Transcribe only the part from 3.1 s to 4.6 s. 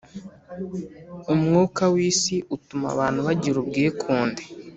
bagira ubwikunde.